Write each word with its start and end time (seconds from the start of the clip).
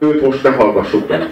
őt 0.00 0.26
most 0.26 0.42
ne 0.42 0.50
hallgassuk 0.50 1.08
meg. 1.08 1.28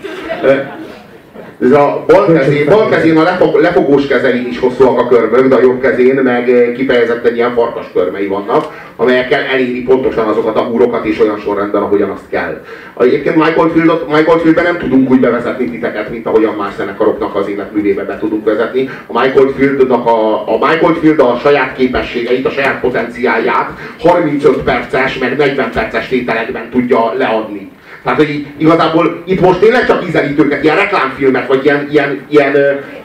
Ez 1.61 1.73
a 1.73 2.05
bal, 2.07 2.33
kezén, 2.33 2.67
bal 2.67 2.89
kezén 2.89 3.17
a 3.17 3.23
lefog, 3.23 3.61
lefogós 3.61 4.07
kezein 4.07 4.47
is 4.47 4.59
hosszúak 4.59 4.99
a 4.99 5.09
körmök, 5.09 5.49
de 5.49 5.55
a 5.55 5.61
jobb 5.61 5.81
kezén 5.81 6.15
meg 6.15 6.73
kifejezetten 6.77 7.35
ilyen 7.35 7.55
farkas 7.55 7.87
körmei 7.93 8.27
vannak, 8.27 8.67
amelyekkel 8.97 9.41
eléri 9.41 9.83
pontosan 9.83 10.29
azokat 10.29 10.57
a 10.57 10.63
húrokat 10.63 11.05
és 11.05 11.21
olyan 11.21 11.39
sorrendben, 11.39 11.83
ahogyan 11.83 12.11
azt 12.11 12.29
kell. 12.31 12.63
Egyébként 12.99 13.37
Michael, 13.37 13.69
Field, 13.69 14.05
Michael 14.07 14.39
Fieldben 14.39 14.65
nem 14.65 14.79
tudunk 14.79 15.11
úgy 15.11 15.21
bevezetni 15.21 15.71
titeket, 15.71 16.11
mint 16.11 16.27
ahogyan 16.27 16.55
más 16.55 16.75
zenekaroknak 16.77 17.35
az 17.35 17.49
életművébe 17.49 18.05
be 18.05 18.19
tudunk 18.19 18.45
vezetni. 18.45 18.91
A 19.07 19.21
Michael 19.21 19.53
Fieldnak 19.57 20.07
a, 20.07 20.49
a 20.49 20.59
Michael 20.67 20.95
Field 21.01 21.21
a 21.21 21.39
saját 21.43 21.77
képességeit, 21.77 22.47
a 22.47 22.51
saját 22.51 22.81
potenciálját 22.81 23.71
35 23.99 24.63
perces, 24.63 25.19
meg 25.19 25.37
40 25.37 25.71
perces 25.71 26.09
tételekben 26.09 26.71
tudja 26.71 27.13
leadni 27.17 27.71
tehát, 28.03 28.19
hogy 28.19 28.47
igazából 28.57 29.23
itt 29.27 29.41
most 29.41 29.59
tényleg 29.59 29.87
csak 29.87 30.07
ízelítőket, 30.09 30.65
ilyen 30.65 30.77
reklámfilmet, 30.77 31.47
vagy 31.47 31.65
ilyen, 31.65 31.89
ilyen, 31.91 32.21
ilyen, 32.29 32.55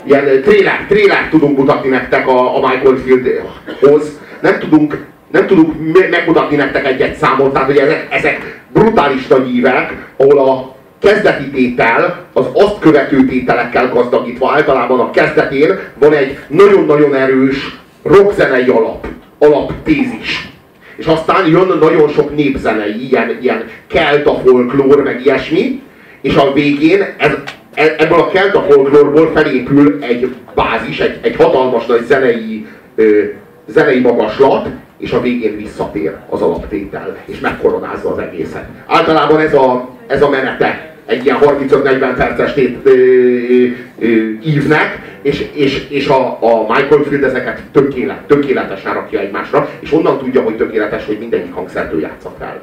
ilyen 0.04 0.42
trailer, 0.42 0.86
trailer 0.88 1.28
tudunk 1.30 1.58
mutatni 1.58 1.90
nektek 1.90 2.28
a, 2.28 2.56
a 2.56 2.60
Michael 2.68 2.96
Fieldhoz. 2.96 4.20
Nem 4.42 4.60
tudunk, 4.60 4.98
nem 5.32 5.48
tudunk 5.48 5.74
megmutatni 6.10 6.56
nektek 6.56 6.86
egy-egy 6.86 7.16
számot, 7.16 7.54
tehát 7.54 7.68
hogy 7.68 7.78
ezek, 7.78 8.08
ezek 8.10 8.62
brutális 8.74 9.28
nagy 9.28 9.56
ívek, 9.56 9.94
ahol 10.18 10.40
a 10.40 10.76
kezdeti 11.00 11.50
tétel 11.50 12.26
az 12.34 12.46
azt 12.54 12.80
követő 12.80 13.26
tételekkel 13.26 13.90
gazdagítva, 13.90 14.52
általában 14.54 15.00
a 15.00 15.12
kezdetén 15.12 15.80
van 16.00 16.14
egy 16.14 16.38
nagyon-nagyon 16.48 17.16
erős 17.16 17.80
rockzenei 18.04 18.68
alap, 18.68 19.08
alaptézis 19.40 20.53
és 20.96 21.06
aztán 21.06 21.48
jön 21.48 21.78
nagyon 21.80 22.10
sok 22.10 22.36
népzenei, 22.36 23.08
ilyen, 23.08 23.38
ilyen 23.42 23.64
kelta 23.88 24.34
folklór, 24.46 25.04
meg 25.04 25.22
ilyesmi, 25.26 25.82
és 26.22 26.36
a 26.36 26.54
végén 26.54 27.02
ez, 27.18 27.32
e, 27.74 27.96
ebből 27.98 28.20
a 28.20 28.30
kelta 28.30 28.62
folklórból 28.62 29.32
felépül 29.34 29.98
egy 30.02 30.36
bázis, 30.56 31.00
egy, 31.00 31.20
egy 31.22 31.36
hatalmas 31.36 31.86
nagy 31.86 32.06
zenei, 32.06 32.66
ö, 32.96 33.24
zenei 33.68 34.00
magaslat, 34.00 34.68
és 34.98 35.12
a 35.12 35.22
végén 35.22 35.58
visszatér 35.58 36.16
az 36.30 36.42
alaptétel, 36.42 37.18
és 37.26 37.40
megkoronázza 37.40 38.12
az 38.12 38.18
egészet. 38.18 38.66
Általában 38.88 39.40
ez 39.40 39.54
a, 39.54 39.90
ez 40.08 40.22
a 40.22 40.30
menete 40.30 40.96
egy 41.06 41.26
ilyen 41.26 41.38
35-40 41.42 42.14
perces 42.18 42.54
ívnek, 44.46 45.03
és, 45.24 45.50
és, 45.54 45.88
és 45.90 46.08
a, 46.08 46.28
a 46.28 46.66
Michael 46.68 47.04
Field 47.04 47.24
ezeket 47.24 47.62
tökélet, 47.72 48.22
tökéletesen 48.28 48.94
rakja 48.94 49.20
egymásra, 49.20 49.70
és 49.80 49.94
onnan 49.94 50.18
tudja, 50.18 50.42
hogy 50.42 50.58
tökéletes, 50.58 51.06
hogy 51.06 51.18
mindegyik 51.20 51.54
hangszertől 51.54 52.00
játszott 52.00 52.42
el. 52.42 52.62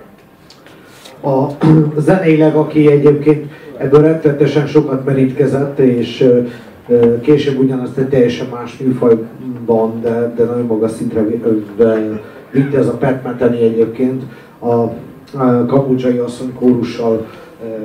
A 1.32 1.46
zeneileg, 2.08 2.54
aki 2.54 2.90
egyébként 2.90 3.52
ebből 3.76 4.02
rettetesen 4.02 4.66
sokat 4.66 5.04
merítkezett, 5.04 5.78
és 5.78 6.28
később 7.20 7.58
ugyanazt 7.58 7.98
egy 7.98 8.08
teljesen 8.08 8.46
más 8.52 8.76
műfajban, 8.76 10.00
de, 10.00 10.32
de 10.36 10.44
nagyon 10.44 10.66
magas 10.66 10.90
szintre 10.90 11.24
vitte 12.50 12.78
ez 12.78 12.86
a 12.86 12.96
Pat 12.96 13.22
Metheny 13.22 13.56
egyébként, 13.56 14.22
a, 14.58 14.74
a 15.38 15.66
kapucsai 15.66 16.18
asszony 16.18 16.54
kórussal 16.54 17.26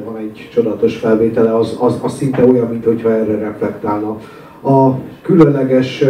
van 0.05 0.17
egy 0.17 0.49
csodatos 0.53 0.95
felvétele, 0.95 1.57
az, 1.57 1.77
az, 1.79 1.99
az 2.01 2.13
szinte 2.13 2.45
olyan, 2.45 2.67
mintha 2.67 3.11
erre 3.11 3.37
reflektálna. 3.37 4.17
A 4.65 4.99
különleges 5.21 6.03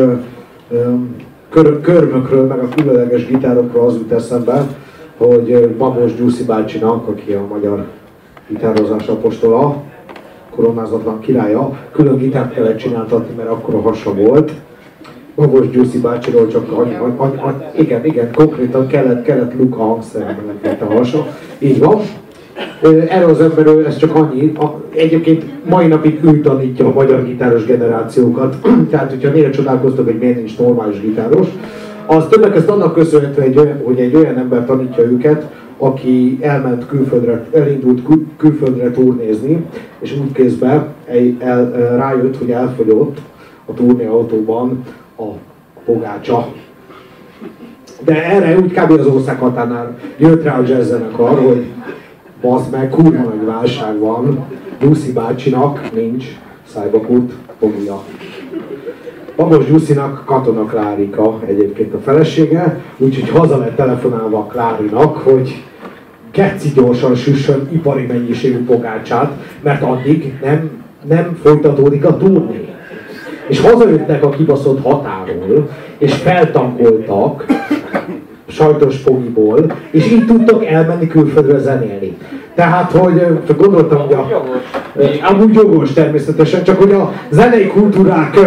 kör, 1.50 1.82
körmökről, 1.82 2.48
meg 2.48 2.60
a 2.60 2.70
különleges 2.70 3.26
gitárokról 3.26 3.86
az 3.86 3.94
jut 3.96 4.12
eszembe, 4.12 4.68
hogy 5.18 5.76
Babos 5.78 6.16
Gyuszi 6.16 6.44
bácsinak, 6.44 7.08
aki 7.08 7.32
a 7.32 7.46
magyar 7.50 7.86
gitározás 8.48 9.08
apostola, 9.08 9.84
koronázatlan 10.56 11.20
királya, 11.20 11.80
külön 11.92 12.18
gitárt 12.18 12.54
kellett 12.54 12.78
csináltatni, 12.78 13.36
mert 13.36 13.50
akkor 13.50 13.74
a 13.74 13.82
hasa 13.82 14.14
volt. 14.14 14.52
Babos 15.36 15.70
Gyuszi 15.70 16.00
bácsiról 16.00 16.48
csak 16.48 16.72
annyi, 16.72 16.96
annyi, 17.18 17.38
annyi, 17.38 17.64
igen, 17.78 18.06
igen, 18.06 18.32
konkrétan 18.34 18.88
kellett, 18.88 19.24
kellett 19.24 19.58
Luka 19.58 19.84
hangszerben 19.84 20.60
a 20.80 20.94
hasa. 20.94 21.28
Így 21.60 21.80
van. 21.80 22.02
Erről 23.10 23.30
az 23.30 23.42
emberről 23.42 23.86
ez 23.86 23.98
csak 23.98 24.16
annyi, 24.16 24.52
egyébként 24.96 25.44
mai 25.70 25.88
napig 25.88 26.24
ő 26.24 26.42
tanítja 26.42 26.86
a 26.86 26.94
magyar 26.94 27.26
gitáros 27.26 27.66
generációkat, 27.66 28.56
tehát 28.90 29.10
hogyha 29.10 29.30
néha 29.30 29.50
csodálkoztak, 29.50 30.06
hogy 30.06 30.18
miért 30.20 30.36
nincs 30.36 30.58
normális 30.58 31.00
gitáros, 31.00 31.48
az 32.06 32.26
többek 32.30 32.54
között 32.54 32.70
annak 32.70 32.94
köszönhető, 32.94 33.42
hogy, 33.42 33.58
olyan, 33.58 33.82
hogy 33.84 34.00
egy 34.00 34.16
olyan 34.16 34.38
ember 34.38 34.66
tanítja 34.66 35.04
őket, 35.04 35.52
aki 35.78 36.38
elment 36.42 36.88
külföldre, 36.88 37.46
elindult 37.54 38.04
kül, 38.04 38.28
külföldre 38.38 38.92
turnézni, 38.92 39.66
és 40.00 40.18
útkézben 40.18 40.88
el, 41.08 41.36
el, 41.40 41.72
rájött, 41.98 42.38
hogy 42.38 42.52
elfogyott 42.52 43.18
a 43.66 43.74
turnéautóban 43.74 44.84
a 45.18 45.24
pogácsa. 45.86 46.48
De 48.06 48.26
erre 48.26 48.58
úgy 48.58 48.72
kb. 48.72 48.92
az 48.92 49.08
ország 49.08 49.40
határnál 49.40 49.98
jött 50.18 50.44
rá 50.44 50.60
a 50.60 50.64
jazz 50.68 50.88
zenekar, 50.88 51.40
hogy 51.40 51.66
Bazd 52.42 52.72
meg, 52.72 52.90
kurva 52.90 53.24
nagy 53.24 53.46
válság 53.46 54.00
van. 54.00 54.46
Gyuszi 54.80 55.12
bácsinak 55.12 55.94
nincs 55.94 56.26
szájbakút 56.68 57.34
fogja. 57.60 58.04
Babos 59.36 59.66
Gyuszinak 59.66 60.26
Katona 60.26 60.66
Klárika 60.66 61.40
egyébként 61.46 61.94
a 61.94 62.00
felesége, 62.00 62.80
úgyhogy 62.98 63.30
haza 63.30 63.58
lett 63.58 63.76
telefonálva 63.76 64.38
a 64.38 64.46
Klárinak, 64.46 65.18
hogy 65.18 65.64
geci 66.32 66.70
gyorsan 66.76 67.16
süssön 67.16 67.70
ipari 67.72 68.06
mennyiségű 68.06 68.66
pogácsát, 68.66 69.32
mert 69.62 69.82
addig 69.82 70.38
nem, 70.42 70.84
nem 71.08 71.38
folytatódik 71.42 72.06
a 72.06 72.18
turné. 72.18 72.70
És 73.48 73.60
hazajöttek 73.60 74.24
a 74.24 74.30
kibaszott 74.30 74.84
határól, 74.84 75.70
és 75.98 76.14
feltankoltak, 76.14 77.46
sajtos 78.48 78.98
fogiból, 78.98 79.72
és 79.92 80.12
így 80.12 80.26
tudtok 80.26 80.66
elmenni 80.66 81.08
külföldre 81.08 81.58
zenélni. 81.58 82.18
Tehát, 82.56 82.92
hogy 82.92 83.22
csak 83.48 83.58
gondoltam, 83.58 84.00
hogy 84.00 84.14
a, 84.14 84.44
amúgy 85.30 85.54
jogos 85.54 85.94
természetesen, 85.94 86.64
csak 86.64 86.78
hogy 86.78 86.92
a 86.92 87.12
zenei 87.30 87.68
kultúrák 87.68 88.40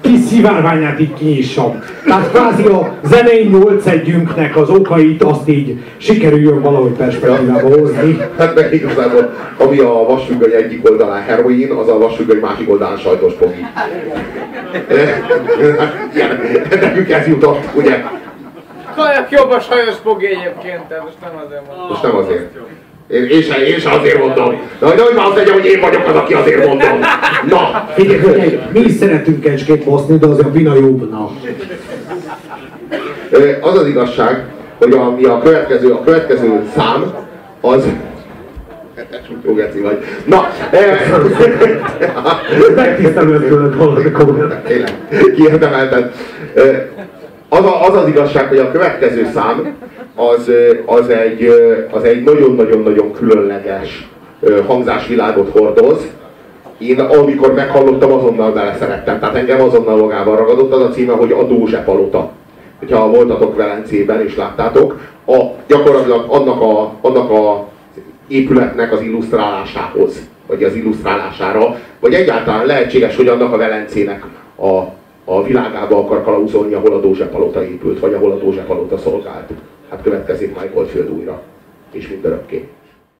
kis 0.00 0.20
szivárványát 0.20 1.00
így 1.00 1.14
kinyissam. 1.14 1.82
Tehát 2.06 2.30
kvázi 2.30 2.66
a 2.66 2.94
zenei 3.04 3.44
nyolc 3.44 3.86
együnknek 3.86 4.56
az 4.56 4.68
okait 4.68 5.22
azt 5.22 5.48
így 5.48 5.82
sikerüljön 5.96 6.60
valahogy 6.60 6.92
perspektívába 6.92 7.78
hozni. 7.78 8.18
Hát 8.38 8.54
meg 8.54 8.74
igazából, 8.74 9.34
ami 9.56 9.78
a 9.78 10.04
vasfüggöny 10.08 10.52
egyik 10.52 10.90
oldalán 10.90 11.22
heroin, 11.22 11.70
az 11.70 11.88
a 11.88 11.98
vasfüggöny 11.98 12.40
másik 12.40 12.70
oldalán 12.70 12.96
sajtos 12.96 13.32
fogi. 13.38 13.66
Nekünk 16.80 17.10
ez 17.10 17.26
jutott, 17.26 17.68
ugye? 17.74 18.02
Kajak 19.00 19.30
jobb 19.30 19.50
a 19.50 19.60
sajos 19.60 19.94
fogi 20.04 20.26
egyébként, 20.26 20.82
tehát 20.88 21.04
most 21.04 21.16
nem 21.20 21.42
azért 21.46 21.66
mondom. 21.66 21.86
Most 21.88 22.02
nem 22.02 22.16
azért. 22.16 22.54
Én, 23.08 23.24
én, 23.24 23.42
sem, 23.42 23.62
én 23.62 23.78
sem 23.78 23.92
azért 23.92 24.18
mondom. 24.18 24.60
De 24.78 24.86
hogy 24.86 25.14
már 25.16 25.26
azt 25.26 25.36
legyen, 25.36 25.52
hogy 25.52 25.64
én 25.64 25.80
vagyok 25.80 26.06
az, 26.06 26.14
aki 26.14 26.34
azért 26.34 26.66
mondom. 26.66 26.98
Na, 27.48 27.88
figyelj, 27.94 28.60
mi 28.72 28.80
is 28.80 28.92
szeretünk 28.92 29.40
kecskét 29.40 29.84
boszni, 29.84 30.16
de 30.16 30.26
azért 30.26 30.46
a 30.46 30.50
Bina 30.50 30.74
jobbna. 30.74 31.30
Az 33.60 33.78
az 33.78 33.86
igazság, 33.86 34.44
hogy 34.78 34.92
a, 34.92 35.10
mi 35.10 35.24
a 35.24 35.38
következő, 35.38 35.92
a 35.92 36.04
következő 36.04 36.62
szám, 36.76 37.14
az 37.60 37.86
jó 39.44 39.54
geci 39.54 39.80
vagy. 39.80 39.98
Na, 40.24 40.48
megtisztelően 42.74 43.40
tőled 43.40 43.74
hallani 43.74 44.10
komolyan. 44.10 44.60
Tényleg, 44.64 44.92
kiérdemelted. 45.34 46.12
Az, 47.52 47.64
a, 47.64 47.86
az 47.88 47.96
az 47.96 48.08
igazság, 48.08 48.48
hogy 48.48 48.58
a 48.58 48.70
következő 48.70 49.30
szám 49.34 49.76
az, 50.14 50.50
az 50.86 51.08
egy, 51.08 51.48
az 51.90 52.04
egy 52.04 52.22
nagyon-nagyon-nagyon 52.22 53.12
különleges 53.12 54.08
hangzásvilágot 54.66 55.50
hordoz. 55.50 56.06
Én 56.78 56.98
amikor 56.98 57.54
meghallottam, 57.54 58.12
azonnal 58.12 58.52
beleszerettem. 58.52 59.20
Tehát 59.20 59.34
engem 59.34 59.60
azonnal 59.60 59.96
magával 59.96 60.36
ragadott 60.36 60.72
az 60.72 60.80
a 60.80 60.88
címe, 60.88 61.12
hogy 61.12 61.32
a 61.32 61.42
Dózse 61.42 61.82
Palota. 61.82 62.30
Hogyha 62.78 63.10
voltatok 63.10 63.56
Velencében 63.56 64.22
és 64.22 64.36
láttátok, 64.36 65.00
a, 65.26 65.38
gyakorlatilag 65.66 66.24
annak 66.28 66.60
a, 66.60 66.92
annak 67.00 67.30
a 67.30 67.68
épületnek 68.28 68.92
az 68.92 69.00
illusztrálásához, 69.00 70.28
vagy 70.46 70.62
az 70.62 70.74
illusztrálására, 70.74 71.76
vagy 72.00 72.14
egyáltalán 72.14 72.66
lehetséges, 72.66 73.16
hogy 73.16 73.28
annak 73.28 73.52
a 73.52 73.56
Velencének 73.56 74.24
a 74.58 74.98
a 75.24 75.42
világába 75.42 75.98
akar 75.98 76.22
kalauzolni, 76.22 76.74
ahol 76.74 76.92
a 76.92 77.00
Dózse 77.00 77.28
palota 77.28 77.64
épült, 77.64 78.00
vagy 78.00 78.14
ahol 78.14 78.30
a 78.30 78.38
Dózse 78.38 78.62
palota 78.62 78.98
szolgált. 78.98 79.50
Hát 79.88 80.02
következik 80.02 80.60
Michael 80.60 80.86
Field 80.86 81.10
újra, 81.10 81.42
és 81.92 82.08
mindörökké. 82.08 82.68